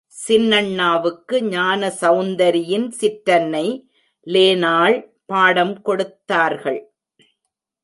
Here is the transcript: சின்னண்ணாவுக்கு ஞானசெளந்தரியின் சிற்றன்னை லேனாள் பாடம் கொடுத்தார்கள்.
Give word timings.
சின்னண்ணாவுக்கு 0.27 1.35
ஞானசெளந்தரியின் 1.49 2.87
சிற்றன்னை 2.99 3.67
லேனாள் 4.27 4.97
பாடம் 5.25 5.81
கொடுத்தார்கள். 5.81 6.81